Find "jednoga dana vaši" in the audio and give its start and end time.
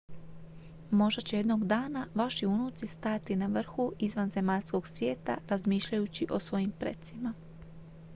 1.37-2.45